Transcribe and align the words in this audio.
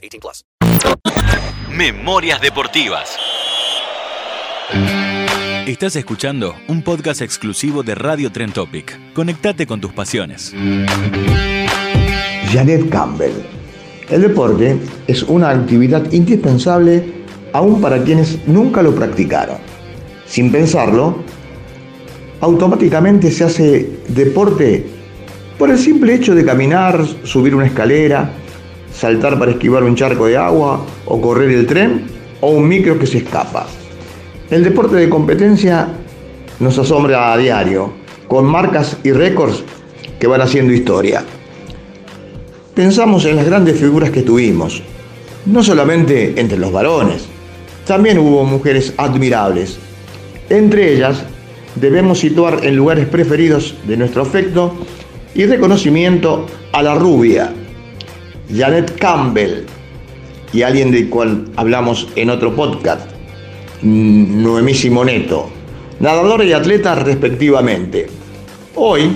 18 0.00 0.20
plus. 0.20 0.44
Memorias 1.76 2.40
Deportivas. 2.40 3.16
Estás 5.66 5.96
escuchando 5.96 6.54
un 6.68 6.82
podcast 6.82 7.22
exclusivo 7.22 7.82
de 7.82 7.94
Radio 7.94 8.32
Tren 8.32 8.52
Topic. 8.52 8.98
Conectate 9.14 9.66
con 9.66 9.80
tus 9.80 9.92
pasiones. 9.92 10.54
Janet 12.50 12.88
Campbell. 12.88 13.32
El 14.08 14.22
deporte 14.22 14.78
es 15.06 15.22
una 15.22 15.50
actividad 15.50 16.10
indispensable 16.12 17.04
aún 17.52 17.80
para 17.80 18.02
quienes 18.02 18.46
nunca 18.48 18.82
lo 18.82 18.94
practicaron. 18.94 19.58
Sin 20.26 20.50
pensarlo, 20.50 21.22
automáticamente 22.40 23.30
se 23.30 23.44
hace 23.44 23.90
deporte 24.08 24.86
por 25.58 25.70
el 25.70 25.78
simple 25.78 26.14
hecho 26.14 26.34
de 26.34 26.44
caminar, 26.44 27.04
subir 27.24 27.54
una 27.54 27.66
escalera, 27.66 28.32
saltar 29.00 29.38
para 29.38 29.52
esquivar 29.52 29.82
un 29.82 29.96
charco 29.96 30.26
de 30.26 30.36
agua 30.36 30.84
o 31.06 31.20
correr 31.22 31.50
el 31.50 31.66
tren 31.66 32.04
o 32.42 32.50
un 32.50 32.68
micro 32.68 32.98
que 32.98 33.06
se 33.06 33.18
escapa. 33.18 33.66
El 34.50 34.62
deporte 34.62 34.96
de 34.96 35.08
competencia 35.08 35.88
nos 36.58 36.78
asombra 36.78 37.32
a 37.32 37.38
diario, 37.38 37.92
con 38.28 38.44
marcas 38.44 38.98
y 39.02 39.12
récords 39.12 39.64
que 40.18 40.26
van 40.26 40.42
haciendo 40.42 40.74
historia. 40.74 41.24
Pensamos 42.74 43.24
en 43.24 43.36
las 43.36 43.46
grandes 43.46 43.80
figuras 43.80 44.10
que 44.10 44.20
tuvimos, 44.20 44.82
no 45.46 45.62
solamente 45.62 46.38
entre 46.38 46.58
los 46.58 46.70
varones, 46.70 47.24
también 47.86 48.18
hubo 48.18 48.44
mujeres 48.44 48.92
admirables. 48.98 49.78
Entre 50.50 50.92
ellas, 50.92 51.24
debemos 51.74 52.18
situar 52.18 52.66
en 52.66 52.76
lugares 52.76 53.06
preferidos 53.06 53.76
de 53.86 53.96
nuestro 53.96 54.20
afecto 54.20 54.74
y 55.34 55.46
reconocimiento 55.46 56.46
a 56.72 56.82
la 56.82 56.94
rubia, 56.96 57.50
Janet 58.54 58.98
Campbell, 58.98 59.64
y 60.52 60.62
alguien 60.62 60.90
del 60.90 61.08
cual 61.08 61.46
hablamos 61.56 62.08
en 62.16 62.30
otro 62.30 62.54
podcast, 62.54 63.10
Noemí 63.82 64.74
Simoneto, 64.74 65.48
nadadora 66.00 66.44
y 66.44 66.52
atleta 66.52 66.94
respectivamente. 66.96 68.08
Hoy, 68.74 69.12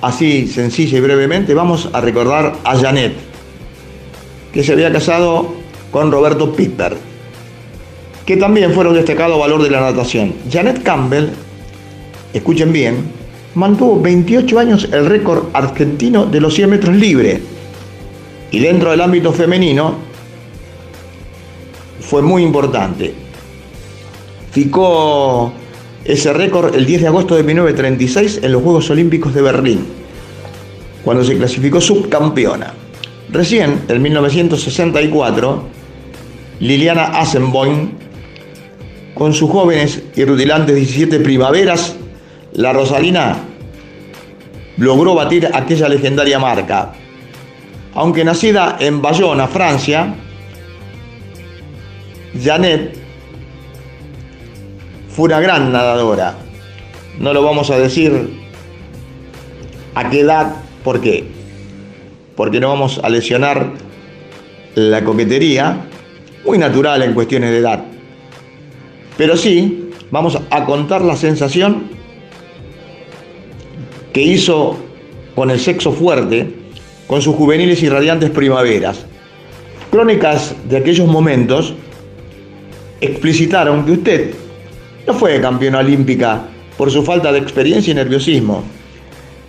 así 0.00 0.46
sencilla 0.46 0.98
y 0.98 1.00
brevemente, 1.00 1.54
vamos 1.54 1.90
a 1.92 2.00
recordar 2.00 2.54
a 2.64 2.76
Janet, 2.76 3.14
que 4.52 4.64
se 4.64 4.72
había 4.72 4.90
casado 4.90 5.54
con 5.90 6.10
Roberto 6.10 6.52
Piper, 6.54 6.96
que 8.24 8.36
también 8.36 8.72
fueron 8.72 8.92
un 8.92 8.98
destacado 8.98 9.38
valor 9.38 9.62
de 9.62 9.70
la 9.70 9.80
natación. 9.80 10.34
Janet 10.50 10.82
Campbell, 10.82 11.28
escuchen 12.32 12.72
bien, 12.72 13.04
mantuvo 13.54 14.00
28 14.00 14.58
años 14.58 14.88
el 14.92 15.06
récord 15.06 15.44
argentino 15.52 16.26
de 16.26 16.40
los 16.40 16.54
100 16.54 16.70
metros 16.70 16.96
libre. 16.96 17.55
Y 18.50 18.58
dentro 18.60 18.90
del 18.90 19.00
ámbito 19.00 19.32
femenino 19.32 19.94
fue 22.00 22.22
muy 22.22 22.42
importante. 22.42 23.14
Ficó 24.52 25.52
ese 26.04 26.32
récord 26.32 26.74
el 26.74 26.86
10 26.86 27.02
de 27.02 27.06
agosto 27.08 27.34
de 27.34 27.42
1936 27.42 28.40
en 28.42 28.52
los 28.52 28.62
Juegos 28.62 28.88
Olímpicos 28.90 29.34
de 29.34 29.42
Berlín, 29.42 29.86
cuando 31.04 31.24
se 31.24 31.36
clasificó 31.36 31.80
subcampeona. 31.80 32.72
Recién, 33.28 33.82
en 33.88 34.02
1964, 34.02 35.62
Liliana 36.60 37.06
Assenboim, 37.06 37.90
con 39.14 39.34
sus 39.34 39.50
jóvenes 39.50 40.02
y 40.14 40.24
rutilantes 40.24 40.76
17 40.76 41.20
primaveras, 41.20 41.96
la 42.52 42.72
Rosarina 42.72 43.36
logró 44.76 45.14
batir 45.14 45.50
aquella 45.52 45.88
legendaria 45.88 46.38
marca. 46.38 46.92
Aunque 47.96 48.24
nacida 48.24 48.76
en 48.78 49.00
Bayona, 49.00 49.48
Francia, 49.48 50.14
Janet 52.38 52.94
fue 55.08 55.24
una 55.24 55.40
gran 55.40 55.72
nadadora. 55.72 56.36
No 57.18 57.32
lo 57.32 57.42
vamos 57.42 57.70
a 57.70 57.78
decir 57.78 58.38
a 59.94 60.10
qué 60.10 60.20
edad, 60.20 60.56
¿por 60.84 61.00
qué? 61.00 61.24
Porque 62.36 62.60
no 62.60 62.68
vamos 62.68 63.00
a 63.02 63.08
lesionar 63.08 63.72
la 64.74 65.02
coquetería, 65.02 65.86
muy 66.44 66.58
natural 66.58 67.02
en 67.02 67.14
cuestiones 67.14 67.50
de 67.50 67.58
edad. 67.58 67.82
Pero 69.16 69.38
sí, 69.38 69.88
vamos 70.10 70.38
a 70.50 70.64
contar 70.66 71.00
la 71.00 71.16
sensación 71.16 71.84
que 74.12 74.20
hizo 74.20 74.76
con 75.34 75.50
el 75.50 75.58
sexo 75.58 75.92
fuerte, 75.92 76.65
con 77.06 77.22
sus 77.22 77.36
juveniles 77.36 77.82
y 77.82 77.88
radiantes 77.88 78.30
primaveras. 78.30 79.04
Crónicas 79.90 80.54
de 80.68 80.78
aquellos 80.78 81.06
momentos 81.06 81.74
explicitaron 83.00 83.84
que 83.84 83.92
usted 83.92 84.34
no 85.06 85.14
fue 85.14 85.40
campeona 85.40 85.78
olímpica 85.78 86.42
por 86.76 86.90
su 86.90 87.02
falta 87.02 87.32
de 87.32 87.38
experiencia 87.38 87.92
y 87.92 87.94
nerviosismo, 87.94 88.62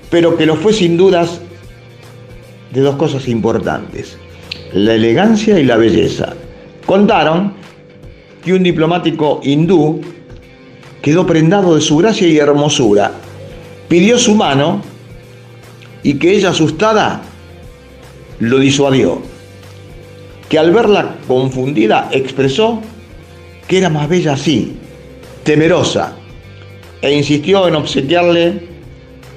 pero 0.09 0.38
que 0.38 0.45
lo 0.45 0.56
fue 0.56 0.73
sin 0.73 0.97
dudas 0.97 1.41
de 2.73 2.81
dos 2.81 2.95
cosas 2.95 3.28
importantes, 3.28 4.18
la 4.74 4.94
elegancia 4.94 5.59
y 5.59 5.63
la 5.63 5.78
belleza. 5.78 6.34
Contaron 6.85 7.53
que 8.44 8.53
un 8.53 8.63
diplomático 8.63 9.41
hindú 9.44 10.01
quedó 11.01 11.25
prendado 11.25 11.75
de 11.75 11.81
su 11.81 11.97
gracia 11.97 12.28
y 12.28 12.38
hermosura, 12.38 13.12
pidió 13.88 14.18
su 14.18 14.35
mano 14.35 14.81
y 16.03 16.16
que 16.16 16.34
ella 16.34 16.50
asustada 16.50 17.22
lo 18.40 18.59
disuadió, 18.59 19.22
que 20.50 20.59
al 20.59 20.72
verla 20.72 21.16
confundida 21.28 22.09
expresó 22.12 22.81
que 23.68 23.80
era 23.80 23.90
más 23.90 24.08
bella 24.08 24.34
así, 24.34 24.78
temerosa, 25.44 26.14
e 27.02 27.12
insistió 27.14 27.68
en 27.68 27.75
obsequiarle 27.75 28.68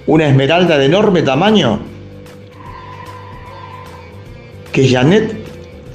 una 0.06 0.28
esmeralda 0.28 0.78
de 0.78 0.86
enorme 0.86 1.22
tamaño 1.22 1.80
que 4.72 4.88
Janet, 4.88 5.36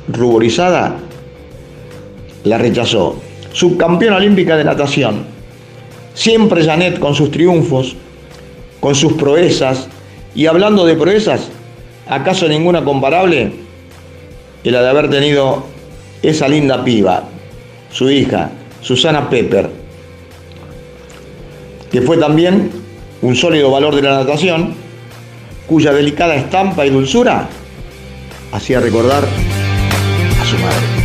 ruborizada, 0.07 0.97
la 2.43 2.57
rechazó. 2.57 3.21
Subcampeona 3.53 4.17
olímpica 4.17 4.57
de 4.57 4.65
natación. 4.65 5.25
Siempre 6.13 6.63
Janet 6.63 6.99
con 6.99 7.15
sus 7.15 7.31
triunfos, 7.31 7.95
con 8.79 8.95
sus 8.95 9.13
proezas. 9.13 9.87
Y 10.35 10.47
hablando 10.47 10.85
de 10.85 10.95
proezas, 10.95 11.49
¿acaso 12.07 12.47
ninguna 12.47 12.83
comparable? 12.83 13.51
Y 14.63 14.71
la 14.71 14.81
de 14.81 14.89
haber 14.89 15.09
tenido 15.09 15.65
esa 16.21 16.47
linda 16.47 16.83
piba, 16.83 17.23
su 17.91 18.09
hija, 18.09 18.49
Susana 18.81 19.29
Pepper, 19.29 19.69
que 21.91 22.01
fue 22.01 22.17
también 22.17 22.71
un 23.21 23.35
sólido 23.35 23.71
valor 23.71 23.95
de 23.95 24.01
la 24.01 24.17
natación, 24.17 24.73
cuya 25.67 25.93
delicada 25.93 26.35
estampa 26.35 26.85
y 26.85 26.89
dulzura 26.89 27.47
hacía 28.51 28.79
recordar 28.79 29.23
a 29.23 30.45
su 30.45 30.57
madre. 30.57 31.04